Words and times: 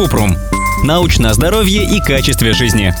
Купрум. 0.00 0.34
Научное 0.82 1.34
здоровье 1.34 1.84
и 1.84 2.00
качестве 2.00 2.54
жизни. 2.54 2.94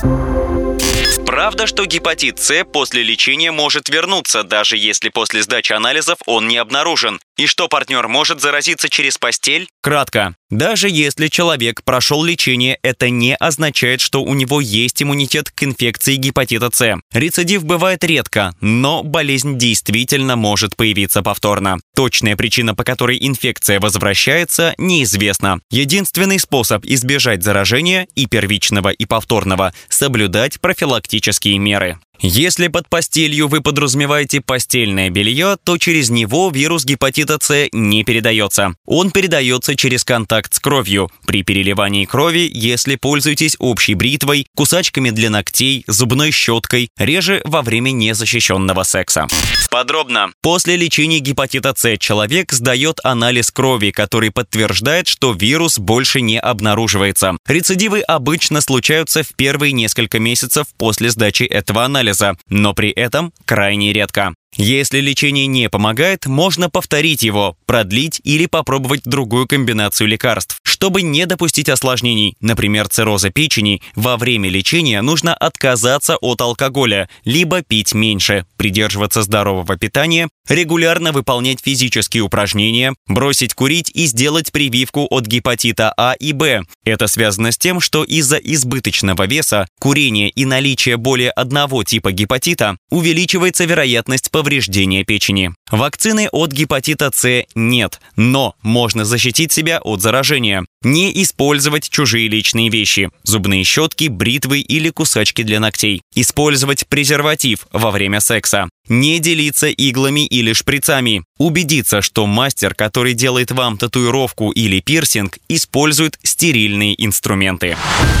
Правда, 1.24 1.66
что 1.66 1.86
гепатит 1.86 2.38
С 2.38 2.62
после 2.66 3.02
лечения 3.02 3.52
может 3.52 3.88
вернуться, 3.88 4.42
даже 4.42 4.76
если 4.76 5.08
после 5.08 5.42
сдачи 5.42 5.72
анализов 5.72 6.18
он 6.26 6.46
не 6.46 6.58
обнаружен. 6.58 7.18
И 7.38 7.46
что 7.46 7.68
партнер 7.68 8.06
может 8.06 8.42
заразиться 8.42 8.90
через 8.90 9.16
постель? 9.16 9.66
Кратко. 9.80 10.34
Даже 10.50 10.88
если 10.88 11.28
человек 11.28 11.84
прошел 11.84 12.24
лечение, 12.24 12.78
это 12.82 13.08
не 13.08 13.36
означает, 13.36 14.00
что 14.00 14.22
у 14.22 14.34
него 14.34 14.60
есть 14.60 15.00
иммунитет 15.00 15.50
к 15.50 15.62
инфекции 15.62 16.16
гепатита 16.16 16.70
С. 16.72 16.98
Рецидив 17.12 17.64
бывает 17.64 18.02
редко, 18.02 18.54
но 18.60 19.04
болезнь 19.04 19.58
действительно 19.58 20.34
может 20.34 20.74
появиться 20.74 21.22
повторно. 21.22 21.78
Точная 21.94 22.36
причина, 22.36 22.74
по 22.74 22.82
которой 22.82 23.18
инфекция 23.20 23.78
возвращается, 23.78 24.74
неизвестна. 24.76 25.60
Единственный 25.70 26.40
способ 26.40 26.84
избежать 26.84 27.44
заражения 27.44 28.08
и 28.16 28.26
первичного, 28.26 28.88
и 28.88 29.06
повторного– 29.06 29.72
соблюдать 29.88 30.60
профилактические 30.60 31.58
меры. 31.58 31.98
Если 32.22 32.68
под 32.68 32.86
постелью 32.86 33.48
вы 33.48 33.62
подразумеваете 33.62 34.42
постельное 34.42 35.08
белье, 35.08 35.56
то 35.64 35.78
через 35.78 36.10
него 36.10 36.50
вирус 36.50 36.84
гепатита 36.84 37.38
С 37.40 37.68
не 37.72 38.04
передается. 38.04 38.74
Он 38.84 39.10
передается 39.10 39.74
через 39.74 40.04
контакт 40.04 40.52
с 40.52 40.58
кровью. 40.58 41.08
При 41.26 41.42
переливании 41.42 42.04
крови, 42.04 42.50
если 42.52 42.96
пользуетесь 42.96 43.56
общей 43.58 43.94
бритвой, 43.94 44.46
кусачками 44.54 45.08
для 45.08 45.30
ногтей, 45.30 45.82
зубной 45.86 46.30
щеткой, 46.30 46.90
реже 46.98 47.40
во 47.44 47.62
время 47.62 47.90
незащищенного 47.90 48.82
секса. 48.82 49.26
Подробно. 49.70 50.32
После 50.42 50.76
лечения 50.76 51.20
гепатита 51.20 51.72
С 51.74 51.96
человек 51.96 52.52
сдает 52.52 53.00
анализ 53.02 53.50
крови, 53.50 53.92
который 53.92 54.30
подтверждает, 54.30 55.08
что 55.08 55.32
вирус 55.32 55.78
больше 55.78 56.20
не 56.20 56.38
обнаруживается. 56.38 57.38
Рецидивы 57.46 58.00
обычно 58.00 58.60
случаются 58.60 59.22
в 59.22 59.28
первые 59.36 59.72
несколько 59.72 60.18
месяцев 60.18 60.66
после 60.76 61.08
сдачи 61.08 61.44
этого 61.44 61.84
анализа 61.84 62.09
анализа, 62.10 62.36
но 62.48 62.74
при 62.74 62.90
этом 62.90 63.32
крайне 63.44 63.92
редко. 63.92 64.34
Если 64.56 65.00
лечение 65.00 65.46
не 65.46 65.68
помогает, 65.68 66.26
можно 66.26 66.68
повторить 66.68 67.22
его, 67.22 67.56
продлить 67.70 68.20
или 68.24 68.46
попробовать 68.46 69.02
другую 69.04 69.46
комбинацию 69.46 70.08
лекарств. 70.08 70.58
Чтобы 70.64 71.02
не 71.02 71.24
допустить 71.24 71.68
осложнений, 71.68 72.34
например, 72.40 72.88
цирроза 72.88 73.30
печени, 73.30 73.80
во 73.94 74.16
время 74.16 74.48
лечения 74.48 75.00
нужно 75.02 75.34
отказаться 75.34 76.16
от 76.16 76.40
алкоголя, 76.40 77.08
либо 77.24 77.62
пить 77.62 77.94
меньше, 77.94 78.44
придерживаться 78.56 79.22
здорового 79.22 79.76
питания, 79.76 80.28
регулярно 80.48 81.12
выполнять 81.12 81.60
физические 81.62 82.24
упражнения, 82.24 82.94
бросить 83.06 83.54
курить 83.54 83.90
и 83.94 84.06
сделать 84.06 84.50
прививку 84.50 85.06
от 85.08 85.26
гепатита 85.26 85.94
А 85.96 86.14
и 86.14 86.32
Б. 86.32 86.62
Это 86.84 87.06
связано 87.06 87.52
с 87.52 87.58
тем, 87.58 87.78
что 87.78 88.02
из-за 88.02 88.38
избыточного 88.38 89.28
веса, 89.28 89.68
курения 89.78 90.28
и 90.28 90.44
наличия 90.44 90.96
более 90.96 91.30
одного 91.30 91.84
типа 91.84 92.10
гепатита 92.10 92.78
увеличивается 92.90 93.64
вероятность 93.64 94.32
повреждения 94.32 95.04
печени. 95.04 95.52
Вакцины 95.70 96.28
от 96.32 96.50
гепатита 96.50 97.10
С 97.14 97.44
нет, 97.68 98.00
но 98.16 98.54
можно 98.62 99.04
защитить 99.04 99.52
себя 99.52 99.80
от 99.80 100.00
заражения. 100.00 100.64
Не 100.82 101.12
использовать 101.22 101.88
чужие 101.88 102.28
личные 102.28 102.70
вещи– 102.70 103.10
зубные 103.22 103.64
щетки, 103.64 104.08
бритвы 104.08 104.60
или 104.60 104.90
кусачки 104.90 105.42
для 105.42 105.60
ногтей. 105.60 106.02
Использовать 106.14 106.86
презерватив 106.88 107.66
во 107.72 107.90
время 107.90 108.20
секса 108.20 108.68
не 108.90 109.20
делиться 109.20 109.68
иглами 109.68 110.26
или 110.26 110.52
шприцами. 110.52 111.22
Убедиться, 111.38 112.02
что 112.02 112.26
мастер, 112.26 112.74
который 112.74 113.14
делает 113.14 113.50
вам 113.52 113.78
татуировку 113.78 114.50
или 114.50 114.80
пирсинг, 114.80 115.38
использует 115.48 116.18
стерильные 116.22 117.02
инструменты. 117.02 117.76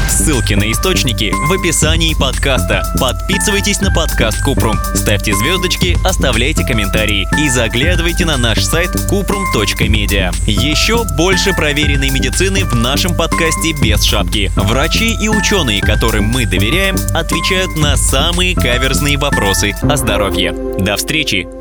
Ссылки 0.08 0.54
на 0.54 0.70
источники 0.70 1.32
в 1.32 1.52
описании 1.52 2.14
подкаста. 2.14 2.82
Подписывайтесь 3.00 3.80
на 3.80 3.92
подкаст 3.92 4.42
Купрум, 4.42 4.76
ставьте 4.94 5.34
звездочки, 5.34 5.98
оставляйте 6.04 6.64
комментарии 6.64 7.26
и 7.38 7.48
заглядывайте 7.48 8.24
на 8.24 8.36
наш 8.36 8.62
сайт 8.64 8.90
kuprum.media. 9.10 10.32
Еще 10.46 11.04
больше 11.16 11.52
проверенной 11.52 12.10
медицины 12.10 12.64
в 12.64 12.74
нашем 12.74 13.16
подкасте 13.16 13.72
без 13.82 14.02
шапки. 14.04 14.52
Врачи 14.56 15.16
и 15.20 15.28
ученые, 15.28 15.80
которым 15.80 16.26
мы 16.26 16.46
доверяем, 16.46 16.94
отвечают 17.12 17.76
на 17.76 17.96
самые 17.96 18.54
каверзные 18.54 19.18
вопросы 19.18 19.74
о 19.82 19.96
здоровье. 19.96 20.59
До 20.78 20.96
встречи 20.96 21.59